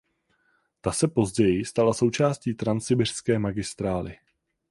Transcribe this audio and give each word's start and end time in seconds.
Ta 0.81 0.91
se 0.91 1.07
později 1.07 1.65
stala 1.65 1.93
součástí 1.93 2.53
Transsibiřské 2.53 3.39
magistrály. 3.39 4.17